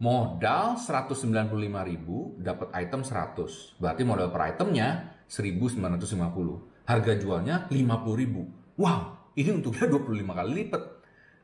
[0.00, 3.76] Modal 195.000 dapat item 100.
[3.76, 5.76] Berarti modal per itemnya 1.950.
[6.88, 8.80] Harga jualnya 50.000.
[8.80, 9.00] Wow,
[9.36, 10.82] ini untungnya 25 kali lipat.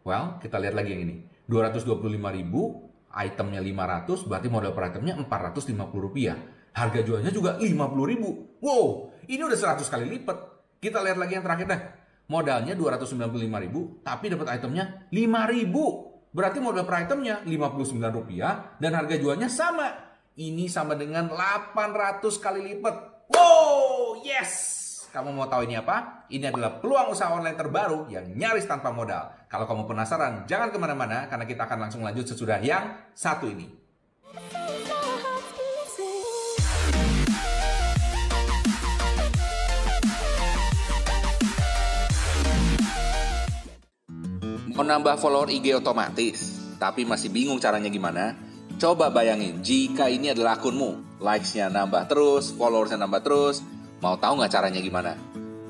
[0.08, 1.28] Well, kita lihat lagi yang ini.
[1.52, 2.16] 225.000,
[3.28, 6.40] itemnya 500, berarti modal per itemnya 450 rupiah.
[6.72, 8.64] Harga jualnya juga 50.000.
[8.64, 10.38] Wow, ini udah 100 kali lipat.
[10.80, 11.80] Kita lihat lagi yang terakhir dah.
[12.32, 16.05] Modalnya 295.000, tapi dapat itemnya 5.000.
[16.36, 20.20] Berarti modal per itemnya 59 rupiah dan harga jualnya sama.
[20.36, 23.24] Ini sama dengan 800 kali lipat.
[23.32, 24.52] Wow, yes!
[25.16, 26.28] Kamu mau tahu ini apa?
[26.28, 29.32] Ini adalah peluang usaha online terbaru yang nyaris tanpa modal.
[29.48, 33.85] Kalau kamu penasaran, jangan ke mana-mana karena kita akan langsung lanjut sesudah yang satu ini.
[44.76, 48.36] Mau nambah follower IG otomatis, tapi masih bingung caranya gimana?
[48.76, 53.64] Coba bayangin, jika ini adalah akunmu, likes-nya nambah terus, followersnya nambah terus,
[54.04, 55.12] Mau tahu nggak caranya gimana?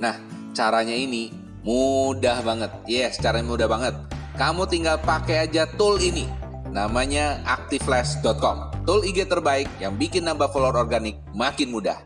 [0.03, 0.19] Nah,
[0.51, 1.31] caranya ini
[1.63, 2.71] mudah banget.
[2.91, 3.95] Yes, caranya mudah banget.
[4.35, 6.27] Kamu tinggal pakai aja tool ini.
[6.75, 8.83] Namanya activeflash.com.
[8.83, 12.03] Tool IG terbaik yang bikin nambah follower organik makin mudah.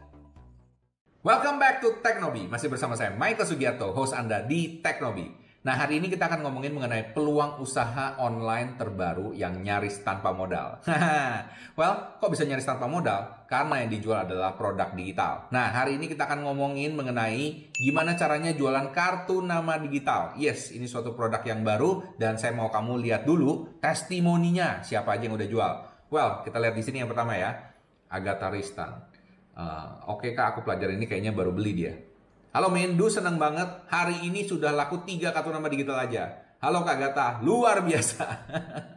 [1.25, 2.49] Welcome back to Teknobi.
[2.49, 5.50] Masih bersama saya Michael Sugiarto, host Anda di Teknobi.
[5.61, 10.81] Nah, hari ini kita akan ngomongin mengenai peluang usaha online terbaru yang nyaris tanpa modal.
[11.79, 13.45] well, kok bisa nyaris tanpa modal?
[13.45, 15.53] Karena yang dijual adalah produk digital.
[15.53, 20.33] Nah, hari ini kita akan ngomongin mengenai gimana caranya jualan kartu nama digital.
[20.41, 25.29] Yes, ini suatu produk yang baru dan saya mau kamu lihat dulu testimoninya siapa aja
[25.29, 25.73] yang udah jual.
[26.09, 27.77] Well, kita lihat di sini yang pertama ya.
[28.09, 28.97] Agatha Ristan.
[29.53, 31.95] Uh, Oke okay, kak, aku pelajari ini kayaknya baru beli dia.
[32.51, 33.87] Halo Mendu, seneng banget.
[33.87, 36.35] Hari ini sudah laku tiga kartu nama digital aja.
[36.59, 38.27] Halo Kak Gata, luar biasa.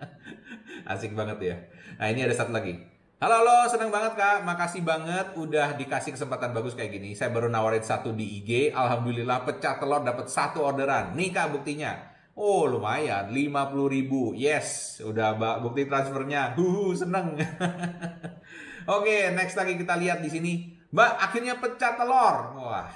[0.90, 1.56] Asik banget ya.
[2.02, 2.82] Nah ini ada satu lagi.
[3.22, 4.42] Halo halo, seneng banget Kak.
[4.42, 7.14] Makasih banget udah dikasih kesempatan bagus kayak gini.
[7.14, 8.74] Saya baru nawarin satu di IG.
[8.74, 11.14] Alhamdulillah pecah telur dapat satu orderan.
[11.14, 11.94] Nih Kak buktinya.
[12.34, 13.54] Oh lumayan, 50
[13.86, 14.34] ribu.
[14.34, 16.58] Yes, udah bukti transfernya.
[16.58, 17.38] Huhu, seneng.
[18.98, 20.54] Oke, next lagi kita lihat di sini.
[20.90, 22.58] Mbak, akhirnya pecah telur.
[22.58, 22.90] Wah,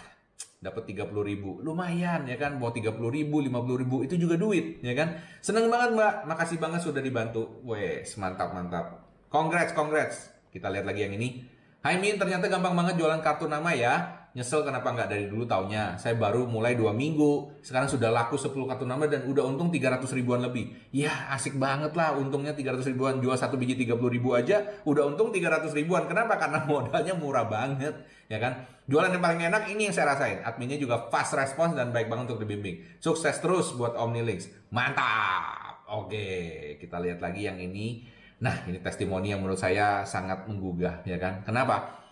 [0.57, 1.62] dapat 30 ribu.
[1.62, 2.57] Lumayan ya kan?
[2.57, 5.22] Mau 30 ribu 50 ribu itu juga duit ya kan?
[5.40, 6.13] Seneng banget mbak.
[6.25, 7.62] Makasih banget sudah dibantu.
[7.62, 9.06] Wes mantap mantap.
[9.29, 10.34] Congrats congrats.
[10.50, 11.46] Kita lihat lagi yang ini.
[11.85, 15.98] Hai Min ternyata gampang banget jualan kartu nama ya Nyesel kenapa nggak dari dulu taunya.
[15.98, 17.58] Saya baru mulai dua minggu.
[17.66, 20.78] Sekarang sudah laku 10 kartu nama dan udah untung 300 ribuan lebih.
[20.94, 23.18] Ya asik banget lah untungnya 300 ribuan.
[23.18, 26.06] Jual satu biji 30 ribu aja udah untung 300 ribuan.
[26.06, 26.38] Kenapa?
[26.38, 27.97] Karena modalnya murah banget.
[28.30, 28.62] Ya kan?
[28.86, 30.46] Jualan yang paling enak ini yang saya rasain.
[30.46, 33.02] Adminnya juga fast response dan baik banget untuk dibimbing.
[33.02, 34.70] Sukses terus buat Omnilinks.
[34.70, 35.81] Mantap!
[35.90, 38.06] Oke, kita lihat lagi yang ini.
[38.38, 41.42] Nah, ini testimoni yang menurut saya sangat menggugah, ya kan?
[41.42, 42.06] Kenapa?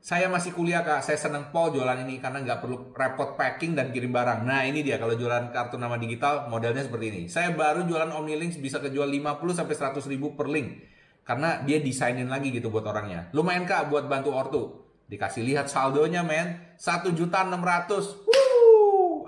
[0.00, 3.92] Saya masih kuliah kak, saya seneng pol jualan ini karena nggak perlu repot packing dan
[3.92, 4.48] kirim barang.
[4.48, 7.22] Nah ini dia kalau jualan kartu nama digital modelnya seperti ini.
[7.28, 10.88] Saya baru jualan OmniLinks bisa kejual 50 sampai 100 ribu per link
[11.20, 13.28] karena dia desainin lagi gitu buat orangnya.
[13.36, 14.62] Lumayan kak buat bantu ortu.
[15.12, 18.29] Dikasih lihat saldonya men, satu juta enam ratus.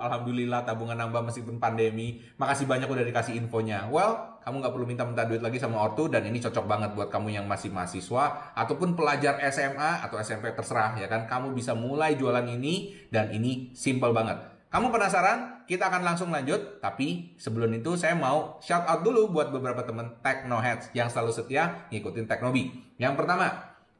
[0.03, 2.19] Alhamdulillah tabungan nambah meskipun pandemi.
[2.35, 3.87] Makasih banyak udah dikasih infonya.
[3.87, 7.31] Well, kamu nggak perlu minta-minta duit lagi sama ortu dan ini cocok banget buat kamu
[7.31, 11.23] yang masih mahasiswa ataupun pelajar SMA atau SMP terserah ya kan.
[11.31, 14.35] Kamu bisa mulai jualan ini dan ini simple banget.
[14.67, 15.63] Kamu penasaran?
[15.69, 16.83] Kita akan langsung lanjut.
[16.83, 21.87] Tapi sebelum itu saya mau shout out dulu buat beberapa teman Technoheads yang selalu setia
[21.93, 22.73] ngikutin Teknobi.
[22.99, 23.47] Yang pertama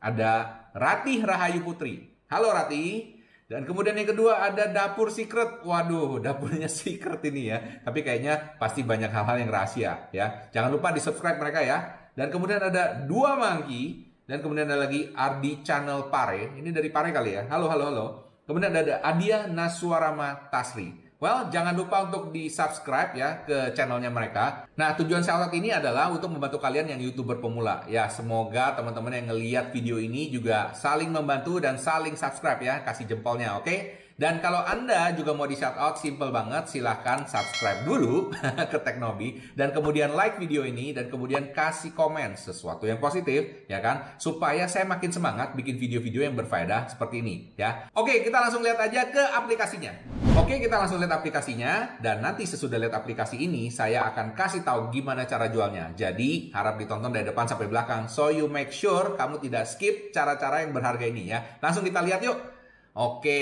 [0.02, 2.12] ada Ratih Rahayu Putri.
[2.28, 3.23] Halo Ratih.
[3.48, 5.62] Dan kemudian yang kedua ada dapur secret.
[5.68, 7.58] Waduh, dapurnya secret ini ya.
[7.84, 10.48] Tapi kayaknya pasti banyak hal-hal yang rahasia ya.
[10.50, 12.10] Jangan lupa di subscribe mereka ya.
[12.16, 14.14] Dan kemudian ada dua mangki.
[14.24, 16.56] Dan kemudian ada lagi Ardi Channel Pare.
[16.56, 17.44] Ini dari Pare kali ya.
[17.52, 18.08] Halo, halo, halo.
[18.48, 21.03] Kemudian ada Adia Naswarama Tasri.
[21.24, 24.68] Well, jangan lupa untuk di subscribe ya ke channelnya mereka.
[24.76, 27.88] Nah, tujuan shoutout ini adalah untuk membantu kalian yang youtuber pemula.
[27.88, 32.84] Ya, semoga teman-teman yang ngeliat video ini juga saling membantu dan saling subscribe ya.
[32.84, 33.64] Kasih jempolnya, oke?
[33.64, 33.80] Okay?
[34.14, 38.30] Dan kalau Anda juga mau di shout out, simple banget, silahkan subscribe dulu
[38.72, 39.42] ke Teknobi.
[39.58, 44.16] Dan kemudian like video ini, dan kemudian kasih komen sesuatu yang positif, ya kan?
[44.22, 47.90] Supaya saya makin semangat bikin video-video yang berfaedah seperti ini, ya.
[47.98, 49.94] Oke, kita langsung lihat aja ke aplikasinya.
[50.38, 51.98] Oke, kita langsung lihat aplikasinya.
[51.98, 55.90] Dan nanti sesudah lihat aplikasi ini, saya akan kasih tahu gimana cara jualnya.
[55.98, 58.06] Jadi, harap ditonton dari depan sampai belakang.
[58.06, 61.58] So, you make sure kamu tidak skip cara-cara yang berharga ini, ya.
[61.58, 62.63] Langsung kita lihat yuk.
[62.94, 63.42] Oke,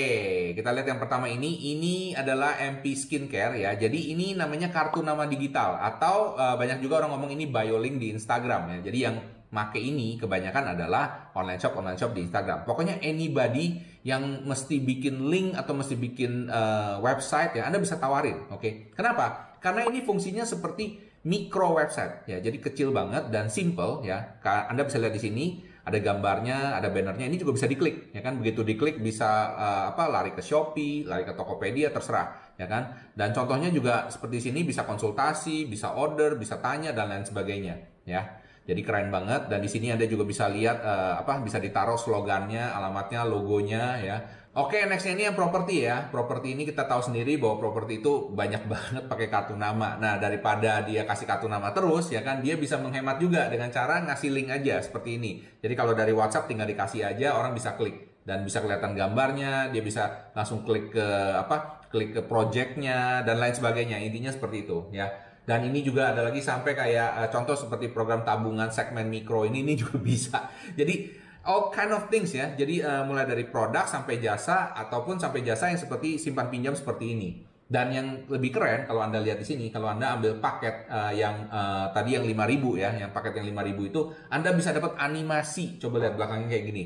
[0.56, 1.76] kita lihat yang pertama ini.
[1.76, 3.76] Ini adalah MP Skincare ya.
[3.76, 8.16] Jadi ini namanya kartu nama digital atau uh, banyak juga orang ngomong ini biolink di
[8.16, 8.78] Instagram ya.
[8.88, 9.16] Jadi yang
[9.52, 12.64] make ini kebanyakan adalah online shop online shop di Instagram.
[12.64, 13.76] Pokoknya anybody
[14.08, 18.96] yang mesti bikin link atau mesti bikin uh, website ya Anda bisa tawarin, oke?
[18.96, 19.52] Kenapa?
[19.60, 20.96] Karena ini fungsinya seperti
[21.28, 22.40] micro website ya.
[22.40, 24.40] Jadi kecil banget dan simple ya.
[24.40, 25.44] Anda bisa lihat di sini
[25.82, 28.38] ada gambarnya, ada bannernya, ini juga bisa diklik, ya kan?
[28.38, 30.06] Begitu diklik bisa uh, apa?
[30.06, 32.94] Lari ke Shopee, lari ke Tokopedia, terserah, ya kan?
[33.18, 38.38] Dan contohnya juga seperti sini bisa konsultasi, bisa order, bisa tanya dan lain sebagainya, ya.
[38.62, 41.42] Jadi keren banget dan di sini Anda juga bisa lihat uh, apa?
[41.42, 44.16] Bisa ditaruh slogannya, alamatnya, logonya, ya
[44.52, 46.12] Oke, okay, nextnya ini yang properti ya.
[46.12, 49.96] Properti ini kita tahu sendiri bahwa properti itu banyak banget pakai kartu nama.
[49.96, 54.04] Nah, daripada dia kasih kartu nama terus, ya kan, dia bisa menghemat juga dengan cara
[54.04, 55.40] ngasih link aja seperti ini.
[55.56, 59.80] Jadi kalau dari WhatsApp tinggal dikasih aja, orang bisa klik dan bisa kelihatan gambarnya, dia
[59.80, 64.04] bisa langsung klik ke apa, klik ke projectnya dan lain sebagainya.
[64.04, 65.08] Intinya seperti itu, ya.
[65.48, 69.64] Dan ini juga ada lagi sampai kayak uh, contoh seperti program tabungan segmen mikro ini
[69.64, 70.52] ini juga bisa.
[70.76, 72.54] Jadi all kind of things ya.
[72.54, 77.14] Jadi uh, mulai dari produk sampai jasa ataupun sampai jasa yang seperti simpan pinjam seperti
[77.14, 77.30] ini.
[77.72, 81.48] Dan yang lebih keren kalau Anda lihat di sini, kalau Anda ambil paket uh, yang
[81.48, 85.80] uh, tadi yang 5000 ya, yang paket yang 5000 itu Anda bisa dapat animasi.
[85.80, 86.84] Coba lihat belakangnya kayak gini.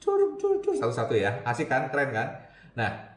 [0.00, 1.44] Cur cur cur satu-satu ya.
[1.44, 1.92] Asik kan?
[1.92, 2.28] Keren kan?
[2.72, 3.12] Nah,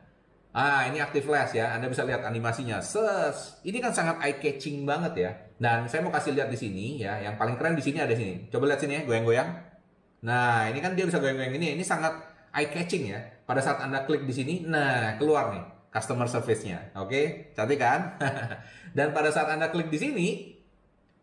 [0.55, 1.75] Ah, ini aktif flash ya.
[1.75, 2.79] Anda bisa lihat animasinya.
[2.79, 3.59] Ses.
[3.67, 5.31] Ini kan sangat eye catching banget ya.
[5.59, 7.19] Dan saya mau kasih lihat di sini ya.
[7.19, 8.47] Yang paling keren di sini ada sini.
[8.47, 9.75] Coba lihat sini ya, goyang-goyang.
[10.23, 11.75] Nah, ini kan dia bisa goyang-goyang ini.
[11.75, 12.15] Ini sangat
[12.56, 13.19] eye catching ya.
[13.44, 16.95] Pada saat Anda klik di sini, nah keluar nih customer service-nya.
[17.00, 18.19] Oke, cantik kan?
[18.97, 20.27] Dan pada saat Anda klik di sini,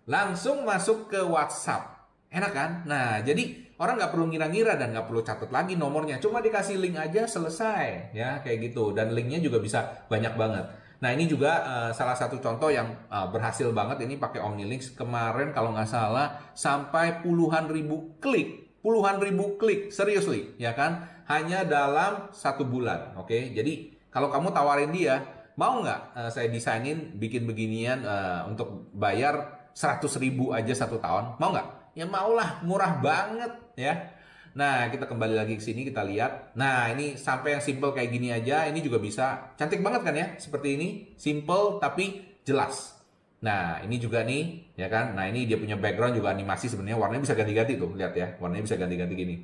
[0.08, 1.92] langsung masuk ke WhatsApp.
[2.32, 2.70] Enak kan?
[2.88, 6.16] Nah, jadi orang nggak perlu ngira-ngira dan nggak perlu catat lagi nomornya.
[6.16, 8.96] Cuma dikasih link aja selesai, ya kayak gitu.
[8.96, 10.64] Dan linknya juga bisa banyak banget.
[11.02, 15.50] Nah ini juga uh, salah satu contoh yang uh, berhasil banget ini pakai OmniLinks kemarin
[15.50, 21.06] kalau nggak salah sampai puluhan ribu klik puluhan ribu klik, seriously, ya kan?
[21.31, 23.31] Hanya dalam satu bulan, oke?
[23.31, 23.55] Okay?
[23.55, 25.23] Jadi kalau kamu tawarin dia,
[25.56, 31.38] mau nggak uh, saya desainin bikin beginian uh, untuk bayar 100 ribu aja satu tahun?
[31.38, 31.96] Mau nggak?
[31.96, 34.12] Ya maulah, murah banget, ya.
[34.52, 36.52] Nah, kita kembali lagi ke sini kita lihat.
[36.61, 39.56] Nah, ini sampai yang simple kayak gini aja, ini juga bisa.
[39.56, 40.26] Cantik banget kan ya?
[40.37, 43.01] Seperti ini, simple tapi jelas.
[43.42, 45.18] Nah, ini juga nih, ya kan?
[45.18, 48.38] Nah, ini dia punya background juga animasi sebenarnya warnanya bisa ganti-ganti tuh, lihat ya.
[48.38, 49.36] Warnanya bisa ganti-ganti gini.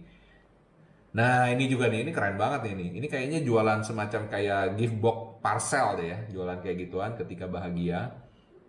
[1.18, 2.86] Nah, ini juga nih, ini keren banget nih ini.
[3.02, 8.14] Ini kayaknya jualan semacam kayak gift box parcel deh ya, jualan kayak gituan ketika bahagia.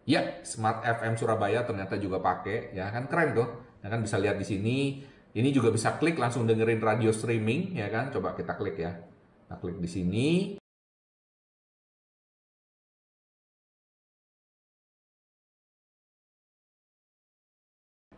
[0.09, 3.49] Ya, Smart FM Surabaya ternyata juga pakai, ya kan keren tuh.
[3.85, 4.77] Ya kan bisa lihat di sini.
[5.29, 8.09] Ini juga bisa klik langsung dengerin radio streaming, ya kan?
[8.09, 8.97] Coba kita klik ya.
[9.45, 10.27] Nah, klik di sini.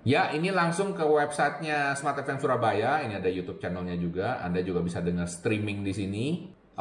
[0.02, 3.06] Ya, ini langsung ke websitenya Smart FM Surabaya.
[3.06, 4.42] Ini ada YouTube channelnya juga.
[4.42, 6.26] Anda juga bisa dengar streaming di sini.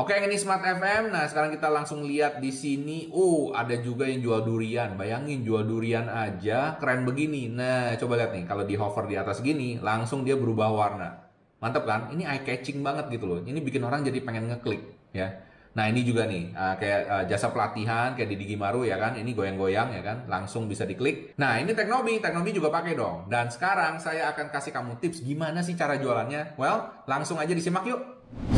[0.01, 1.13] Oke, ini Smart FM.
[1.13, 3.13] Nah, sekarang kita langsung lihat di sini.
[3.13, 4.97] Oh, ada juga yang jual durian.
[4.97, 7.53] Bayangin jual durian aja keren begini.
[7.53, 8.49] Nah, coba lihat nih.
[8.49, 11.29] Kalau di hover di atas gini, langsung dia berubah warna.
[11.61, 12.09] Mantap kan?
[12.17, 13.45] Ini eye catching banget gitu loh.
[13.45, 15.29] Ini bikin orang jadi pengen ngeklik, ya.
[15.71, 19.31] Nah ini juga nih uh, kayak uh, jasa pelatihan kayak di Digimaru ya kan, ini
[19.31, 21.39] goyang-goyang ya kan, langsung bisa diklik.
[21.39, 23.31] Nah ini Teknobi, Teknobi juga pakai dong.
[23.31, 26.59] Dan sekarang saya akan kasih kamu tips gimana sih cara jualannya.
[26.59, 28.03] Well, langsung aja disimak yuk.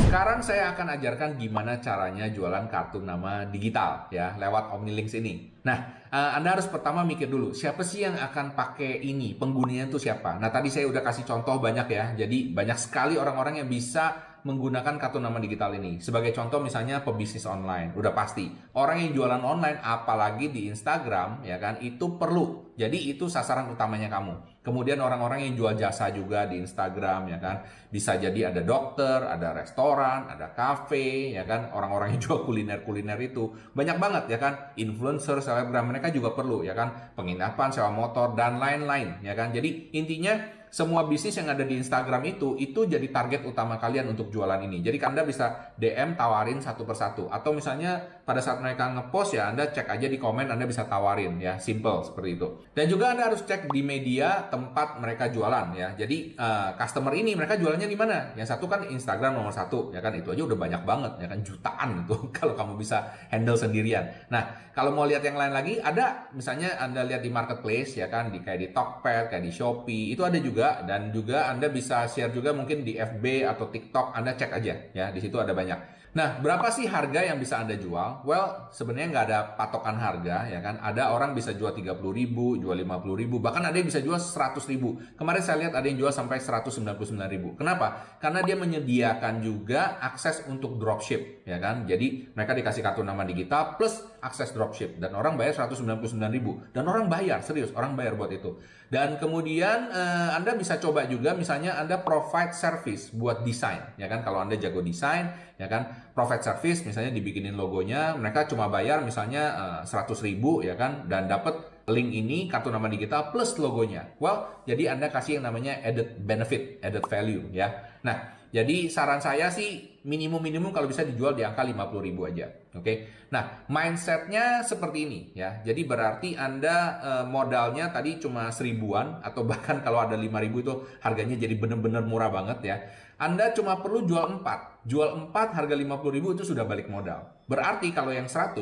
[0.04, 5.48] Sekarang saya akan ajarkan gimana caranya jualan kartu nama digital ya lewat OmniLinks ini.
[5.64, 9.96] Nah, uh, Anda harus pertama mikir dulu siapa sih yang akan pakai ini, penggunanya itu
[9.96, 10.36] siapa.
[10.36, 14.98] Nah tadi saya udah kasih contoh banyak ya, jadi banyak sekali orang-orang yang bisa menggunakan
[14.98, 16.02] kartu nama digital ini.
[16.02, 18.50] Sebagai contoh misalnya pebisnis online, udah pasti.
[18.74, 22.71] Orang yang jualan online apalagi di Instagram ya kan itu perlu.
[22.72, 24.64] Jadi itu sasaran utamanya kamu.
[24.64, 27.66] Kemudian orang-orang yang jual jasa juga di Instagram ya kan.
[27.92, 31.68] Bisa jadi ada dokter, ada restoran, ada kafe ya kan.
[31.76, 34.72] Orang-orang yang jual kuliner-kuliner itu banyak banget ya kan.
[34.80, 37.12] Influencer, selebgram mereka juga perlu ya kan.
[37.12, 39.52] Penginapan, sewa motor dan lain-lain ya kan.
[39.52, 44.32] Jadi intinya semua bisnis yang ada di Instagram itu itu jadi target utama kalian untuk
[44.32, 44.80] jualan ini.
[44.80, 49.68] Jadi Anda bisa DM tawarin satu persatu atau misalnya pada saat mereka ngepost ya Anda
[49.68, 52.48] cek aja di komen Anda bisa tawarin ya, simple seperti itu.
[52.72, 55.92] Dan juga Anda harus cek di media tempat mereka jualan ya.
[55.92, 58.32] Jadi uh, customer ini mereka jualannya di mana?
[58.32, 61.44] Yang satu kan Instagram nomor satu ya kan itu aja udah banyak banget ya kan
[61.44, 64.08] jutaan itu kalau kamu bisa handle sendirian.
[64.32, 68.32] Nah kalau mau lihat yang lain lagi ada misalnya Anda lihat di marketplace ya kan
[68.32, 72.32] di kayak di Tokped kayak di Shopee itu ada juga dan juga Anda bisa share
[72.32, 76.01] juga mungkin di FB atau TikTok Anda cek aja ya di situ ada banyak.
[76.12, 78.20] Nah, berapa sih harga yang bisa Anda jual?
[78.28, 80.76] Well, sebenarnya nggak ada patokan harga, ya kan?
[80.84, 84.60] Ada orang bisa jual 30 ribu, jual 50 ribu, bahkan ada yang bisa jual 100
[84.68, 85.00] ribu.
[85.16, 87.56] Kemarin saya lihat ada yang jual sampai 199 ribu.
[87.56, 88.20] Kenapa?
[88.20, 91.88] Karena dia menyediakan juga akses untuk dropship, ya kan?
[91.88, 95.00] Jadi, mereka dikasih kartu nama digital plus akses dropship.
[95.00, 96.60] Dan orang bayar 199 ribu.
[96.76, 98.60] Dan orang bayar, serius, orang bayar buat itu.
[98.92, 104.20] Dan kemudian eh, Anda bisa coba juga, misalnya Anda provide service buat desain, ya kan?
[104.20, 106.12] Kalau Anda jago desain, ya kan?
[106.12, 111.08] profit service misalnya dibikinin logonya mereka cuma bayar misalnya uh, eh, 100 ribu ya kan
[111.08, 115.80] dan dapat link ini kartu nama digital plus logonya well jadi anda kasih yang namanya
[115.82, 117.72] added benefit added value ya
[118.06, 122.52] nah jadi saran saya sih minimum minimum kalau bisa dijual di angka 50 ribu aja
[122.76, 122.96] oke okay?
[123.32, 129.80] nah mindsetnya seperti ini ya jadi berarti anda uh, modalnya tadi cuma seribuan atau bahkan
[129.80, 132.76] kalau ada 5 ribu itu harganya jadi bener-bener murah banget ya
[133.22, 134.82] anda cuma perlu jual 4.
[134.82, 137.22] Jual 4 harga 50 ribu itu sudah balik modal.
[137.46, 138.58] Berarti kalau yang 100,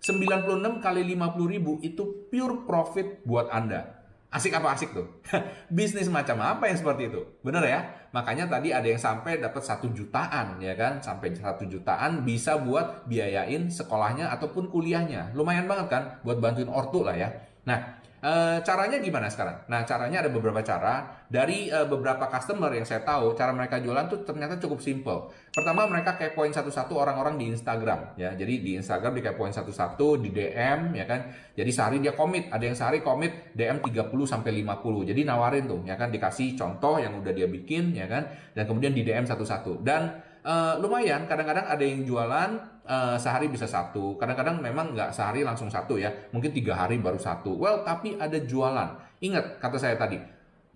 [0.00, 3.96] 96 kali 50 ribu itu pure profit buat Anda.
[4.26, 5.06] Asik apa asik tuh?
[5.76, 7.24] Bisnis macam apa yang seperti itu?
[7.40, 7.80] Bener ya?
[8.12, 11.00] Makanya tadi ada yang sampai dapat satu jutaan ya kan?
[11.00, 15.32] Sampai satu jutaan bisa buat biayain sekolahnya ataupun kuliahnya.
[15.32, 16.02] Lumayan banget kan?
[16.20, 17.32] Buat bantuin ortu lah ya.
[17.64, 18.32] Nah, E,
[18.64, 19.68] caranya gimana sekarang?
[19.68, 21.24] Nah, caranya ada beberapa cara.
[21.28, 25.28] Dari e, beberapa customer yang saya tahu, cara mereka jualan tuh ternyata cukup simple.
[25.52, 28.32] Pertama, mereka kepoin satu-satu orang-orang di Instagram, ya.
[28.32, 31.28] Jadi di Instagram di kepoin satu-satu, di DM, ya kan.
[31.52, 35.08] Jadi sehari dia komit, ada yang sehari komit DM 30 sampai 50.
[35.12, 38.28] Jadi nawarin tuh, ya kan, dikasih contoh yang udah dia bikin, ya kan.
[38.56, 39.84] Dan kemudian di DM satu-satu.
[39.84, 42.50] Dan uh, lumayan kadang-kadang ada yang jualan
[42.86, 44.14] uh, sehari bisa satu.
[44.14, 47.58] Kadang-kadang memang nggak sehari langsung satu ya mungkin tiga hari baru satu.
[47.58, 49.18] Well tapi ada jualan.
[49.18, 50.22] Ingat kata saya tadi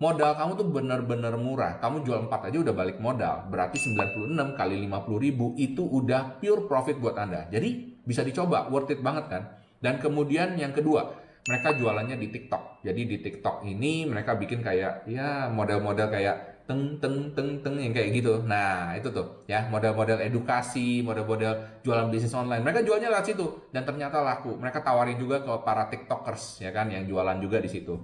[0.01, 1.79] modal kamu tuh bener-bener murah.
[1.79, 3.47] Kamu jual 4 aja udah balik modal.
[3.47, 7.47] Berarti 96 kali 50 ribu itu udah pure profit buat anda.
[7.47, 8.67] Jadi bisa dicoba.
[8.67, 9.43] Worth it banget kan?
[9.81, 12.85] Dan kemudian yang kedua mereka jualannya di TikTok.
[12.85, 17.91] Jadi di TikTok ini mereka bikin kayak ya model-model kayak teng teng teng teng yang
[17.91, 18.39] kayak gitu.
[18.47, 22.63] Nah, itu tuh ya, model-model edukasi, model-model jualan bisnis online.
[22.63, 24.55] Mereka jualnya lewat situ dan ternyata laku.
[24.55, 27.99] Mereka tawarin juga ke para TikTokers ya kan yang jualan juga di situ.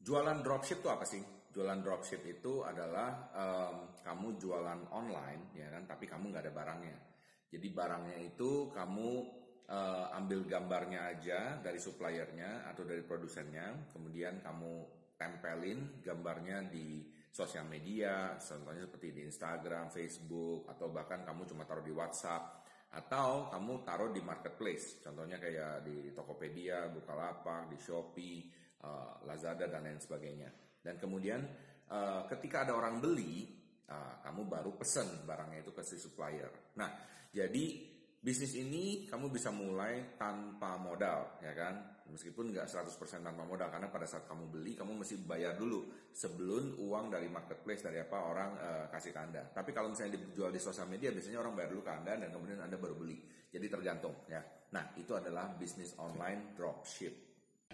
[0.00, 1.20] Jualan dropship itu apa sih?
[1.52, 6.96] Jualan dropship itu adalah um, kamu jualan online ya kan, tapi kamu nggak ada barangnya.
[7.52, 9.08] Jadi barangnya itu kamu
[9.68, 17.68] uh, ambil gambarnya aja dari suppliernya atau dari produsennya, kemudian kamu tempelin gambarnya di sosial
[17.68, 23.84] media, contohnya seperti di Instagram, Facebook, atau bahkan kamu cuma taruh di WhatsApp, atau kamu
[23.84, 28.48] taruh di marketplace, contohnya kayak di Tokopedia, Bukalapak, di Shopee,
[28.84, 30.50] uh, Lazada dan lain sebagainya.
[30.80, 31.44] Dan kemudian
[31.92, 33.44] uh, ketika ada orang beli,
[33.92, 36.72] uh, kamu baru pesen barangnya itu ke si supplier.
[36.80, 36.90] Nah,
[37.28, 37.87] jadi
[38.18, 41.98] bisnis ini kamu bisa mulai tanpa modal, ya kan?
[42.08, 46.80] Meskipun nggak 100% tanpa modal karena pada saat kamu beli kamu mesti bayar dulu sebelum
[46.80, 49.44] uang dari marketplace dari apa orang uh, kasih ke Anda.
[49.52, 52.64] Tapi kalau misalnya dijual di sosial media biasanya orang bayar dulu ke Anda dan kemudian
[52.64, 53.20] Anda baru beli.
[53.52, 54.40] Jadi tergantung ya.
[54.72, 57.28] Nah, itu adalah bisnis online dropship.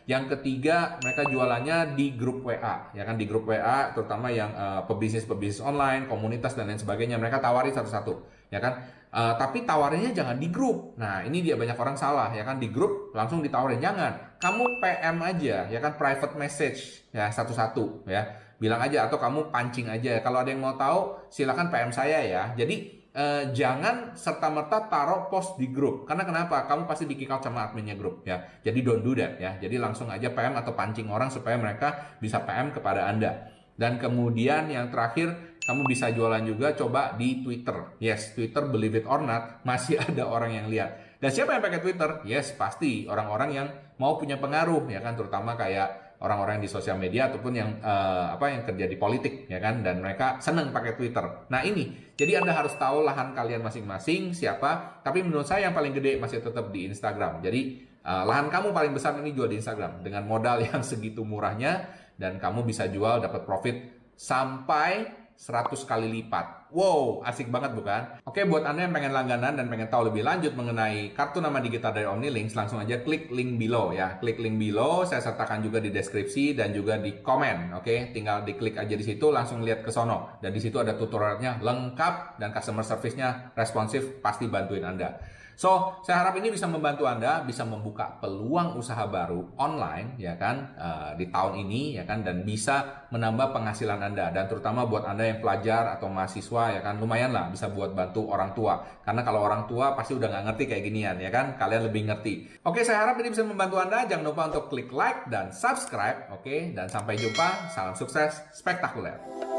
[0.05, 4.85] Yang ketiga, mereka jualannya di grup WA, ya kan di grup WA, terutama yang uh,
[4.85, 7.17] pebisnis-pebisnis online, komunitas dan lain sebagainya.
[7.17, 8.13] Mereka tawarin satu-satu,
[8.53, 8.85] ya kan.
[9.15, 10.99] Uh, tapi tawarinnya jangan di grup.
[10.99, 14.11] Nah, ini dia banyak orang salah ya kan di grup langsung ditawarin jangan.
[14.43, 18.27] Kamu PM aja ya kan private message ya satu-satu ya.
[18.59, 20.19] Bilang aja atau kamu pancing aja.
[20.19, 22.59] Kalau ada yang mau tahu silakan PM saya ya.
[22.59, 26.11] Jadi uh, jangan serta merta taruh post di grup.
[26.11, 26.67] Karena kenapa?
[26.67, 28.43] Kamu pasti di out sama adminnya grup ya.
[28.67, 29.63] Jadi don't do that ya.
[29.63, 33.55] Jadi langsung aja PM atau pancing orang supaya mereka bisa PM kepada Anda.
[33.75, 37.97] Dan kemudian yang terakhir kamu bisa jualan juga coba di Twitter.
[37.97, 41.17] Yes, Twitter believe it or not masih ada orang yang lihat.
[41.19, 42.21] Dan siapa yang pakai Twitter?
[42.29, 43.67] Yes, pasti orang-orang yang
[43.97, 48.49] mau punya pengaruh ya kan terutama kayak orang-orang di sosial media ataupun yang uh, apa
[48.49, 51.49] yang kerja di politik ya kan dan mereka senang pakai Twitter.
[51.49, 52.13] Nah, ini.
[52.15, 56.39] Jadi Anda harus tahu lahan kalian masing-masing siapa, tapi menurut saya yang paling gede masih
[56.39, 57.43] tetap di Instagram.
[57.43, 61.89] Jadi uh, lahan kamu paling besar ini jual di Instagram dengan modal yang segitu murahnya
[62.15, 63.77] dan kamu bisa jual dapat profit
[64.15, 66.71] sampai 100 kali lipat.
[66.75, 68.19] Wow, asik banget bukan?
[68.27, 71.95] Oke, buat Anda yang pengen langganan dan pengen tahu lebih lanjut mengenai kartu nama digital
[71.95, 74.19] dari OmniLinks, langsung aja klik link below ya.
[74.19, 77.79] Klik link below, saya sertakan juga di deskripsi dan juga di komen.
[77.79, 80.39] Oke, tinggal diklik aja di situ, langsung lihat ke sono.
[80.43, 85.19] Dan di situ ada tutorialnya lengkap dan customer service-nya responsif, pasti bantuin Anda.
[85.55, 90.75] So, saya harap ini bisa membantu Anda bisa membuka peluang usaha baru online ya kan
[90.75, 95.31] uh, di tahun ini ya kan dan bisa menambah penghasilan Anda dan terutama buat Anda
[95.31, 98.83] yang pelajar atau mahasiswa ya kan lumayan lah bisa buat bantu orang tua.
[99.07, 102.35] Karena kalau orang tua pasti udah nggak ngerti kayak ginian ya kan, kalian lebih ngerti.
[102.67, 104.05] Oke, saya harap ini bisa membantu Anda.
[104.11, 106.75] Jangan lupa untuk klik like dan subscribe, oke?
[106.75, 107.71] Dan sampai jumpa.
[107.71, 109.54] Salam sukses spektakuler.